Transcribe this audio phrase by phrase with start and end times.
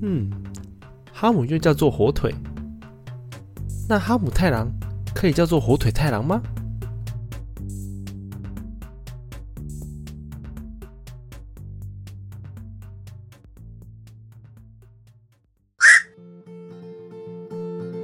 [0.00, 0.30] 嗯，
[1.12, 2.32] 哈姆又叫做火腿，
[3.88, 4.70] 那哈姆太郎
[5.12, 6.40] 可以叫做火腿太郎吗？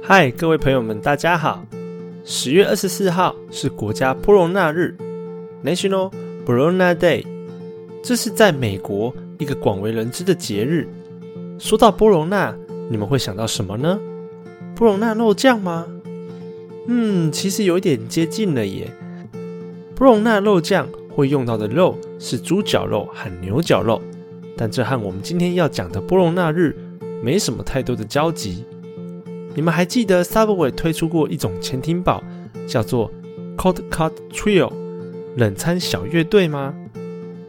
[0.03, 1.65] 嗨，各位朋友们，大家好！
[2.25, 4.97] 十月二十四号是国家波隆纳日
[5.63, 6.11] （National
[6.45, 7.25] Bologna Day），
[8.03, 10.87] 这是在美国一个广为人知的节日。
[11.57, 12.53] 说到波隆纳，
[12.89, 13.97] 你们会想到什么呢？
[14.75, 15.87] 波隆纳肉酱吗？
[16.87, 18.91] 嗯，其实有一点接近了耶。
[19.95, 24.01] 波隆纳肉酱会用到的肉是猪脚肉和牛脚肉，
[24.57, 26.75] 但这和我们今天要讲的波隆纳日
[27.23, 28.65] 没什么太多的交集。
[29.55, 32.21] 你们还记得 Subway 推出过一种潜艇堡，
[32.67, 33.09] 叫做
[33.55, 34.69] Cold Cut Trio
[35.37, 36.73] 冷餐小乐队吗？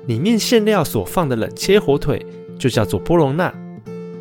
[0.07, 2.25] 里面馅料所放的冷切火腿
[2.57, 3.53] 就叫做波隆纳。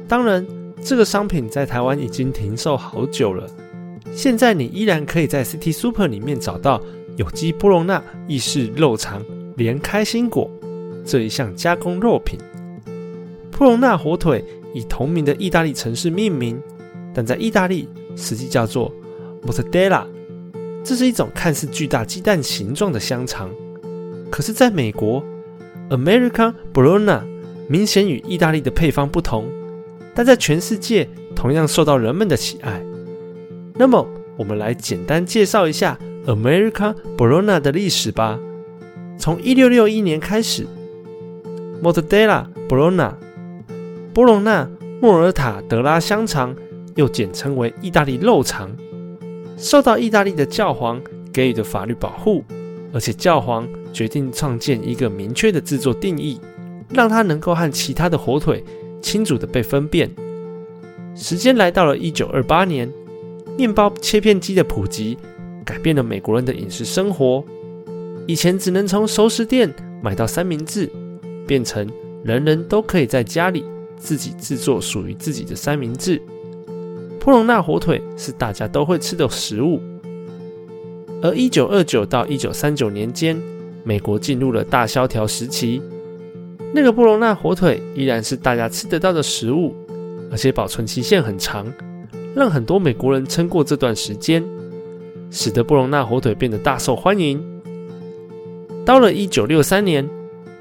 [0.08, 0.46] 当然，
[0.84, 3.50] 这个商品在台湾已经停售好久了。
[4.14, 6.82] 现在你依然可以在 City Super 里面找到
[7.18, 9.22] 有机波隆纳意式肉肠
[9.58, 10.50] 连开心果
[11.04, 12.40] 这一项加工肉品。
[13.52, 16.62] 波隆纳火腿以同名的意大利城市命名。
[17.14, 18.94] 但在意大利实际叫做
[19.48, 20.06] Mortadella，
[20.84, 23.50] 这是一种看似巨大鸡蛋形状的香肠。
[24.30, 25.24] 可是，在美国
[25.90, 27.22] ，American Bologna
[27.70, 29.46] 明显与意大利的配方不同，
[30.16, 32.82] 但在全世界同样受到人们的喜爱。
[33.76, 38.40] 那么，我们来简单介绍一下 America Bologna 的历史吧。
[39.20, 40.66] 从1661年开始
[41.84, 43.14] ，Mortadella Bologna
[44.14, 44.68] 波隆纳
[45.02, 46.56] 莫尔塔德拉香肠。
[46.96, 48.72] 又简称为意大利肉肠，
[49.58, 51.02] 受到意大利的教皇
[51.34, 52.42] 给予的法律保护，
[52.94, 56.40] 而且教皇决定创建一个明确的制作定义，
[56.88, 58.64] 让它能够和其他的火腿
[59.06, 60.10] 清楚的被分辨。
[61.14, 62.92] 时间来到了一九二八年，
[63.56, 65.16] 面包切片机的普及，
[65.64, 67.46] 改变了美国人的饮食生活。
[68.26, 69.72] 以前只能从熟食店
[70.02, 70.90] 买到三明治，
[71.46, 71.88] 变成
[72.24, 73.64] 人人都可以在家里
[73.96, 76.20] 自己制作属于自己的三明治。
[77.20, 79.80] 波隆纳火腿是大家都会吃的食物，
[81.22, 83.40] 而一九二九到一九三九年间，
[83.84, 85.80] 美国进入了大萧条时期，
[86.74, 89.74] 那个波隆纳火腿依然是大家吃得到的食物，
[90.32, 91.66] 而且保存期限很长，
[92.36, 94.44] 让很多美国人撑过这段时间，
[95.32, 97.42] 使得波隆纳火腿变得大受欢迎。
[98.86, 100.08] 到了一九六三年，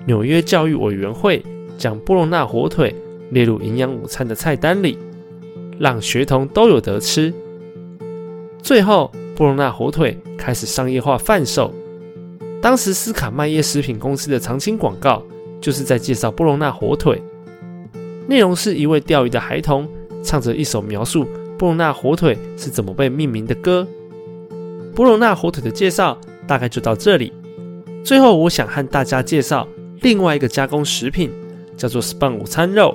[0.07, 1.45] 纽约教育委员会
[1.77, 2.95] 将波隆纳火腿
[3.31, 4.99] 列入营养午餐的菜单里。
[5.77, 7.35] 让学童都有得吃。
[8.63, 11.75] 最后，布隆纳火腿开始商业化贩售。
[12.63, 15.21] 当时，斯卡麦耶食品公司的长青广告
[15.65, 17.23] 就是在介绍布隆纳火腿。
[18.29, 19.89] 内容是一位钓鱼的孩童
[20.23, 21.27] 唱着一首描述
[21.57, 23.87] 布隆纳火腿是怎么被命名的歌。
[24.95, 27.33] 布隆纳火腿的介绍大概就到这里。
[28.05, 29.67] 最后，我想和大家介绍
[30.03, 31.31] 另外一个加工食品，
[31.79, 32.95] 叫做 Spam 午餐肉。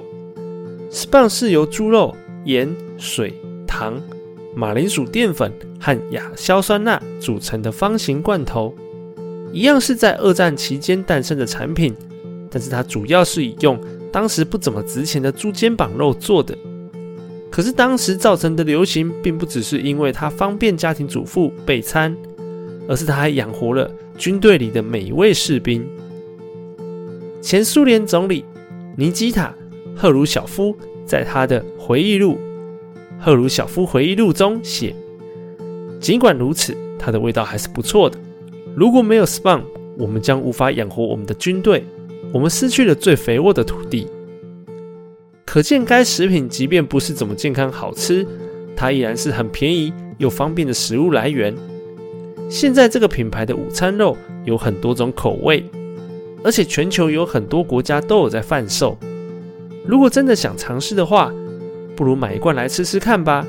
[0.92, 2.16] Spam 是由猪肉。
[2.46, 3.34] 盐、水、
[3.68, 4.02] 糖、
[4.56, 8.74] 马铃薯淀粉和亚硝酸钠组成的方形罐头，
[9.52, 11.94] 一样是在二战期间诞生的产品，
[12.50, 13.80] 但是它主要是以用
[14.12, 16.58] 当时不怎么值钱的猪肩膀肉做的。
[17.52, 22.16] 可是当时造成的流行，并不只是因为它方便家庭主妇备餐，
[22.88, 25.88] 而是它还养活了军队里的每一位士兵。
[27.42, 28.46] 前苏联总理
[28.98, 29.54] 尼基塔·
[30.00, 30.76] 赫鲁晓夫。
[31.10, 32.34] 在他的回忆录
[33.20, 34.94] 《赫鲁晓夫回忆录》中写，
[36.00, 38.16] 尽管如此，它的味道还是不错的。
[38.76, 39.64] 如果没有 Spam，
[39.98, 41.84] 我们将无法养活我们的军队，
[42.32, 44.08] 我们失去了最肥沃的土地。
[45.46, 48.26] 可见，该食品即便不是怎么健康好吃，
[48.76, 51.56] 它依然是很便宜又方便的食物来源。
[52.50, 55.64] 现在，这个品牌的午餐肉有很多种口味，
[56.44, 58.98] 而且全球有很多国家都有在贩售。
[59.86, 61.34] 如果真的想尝试的话，
[61.96, 63.48] 不如买一罐来吃吃看吧。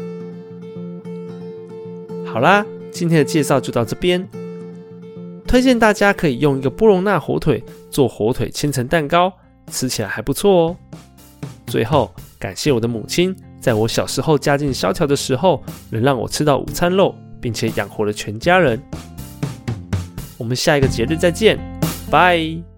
[2.24, 4.26] 好啦，今天的介绍就到这边。
[5.46, 9.32] 推荐大家可以用一个波隆纳火腿做火腿千层蛋糕，
[9.70, 10.76] 吃起来还不错哦。
[11.66, 18.80] 最后，感谢我的母亲，在我小时候家境萧条的时候，能让我吃到午餐肉，并且养活了全家人。
[20.38, 21.58] 我们下一个节日再见，
[22.10, 22.69] 拜。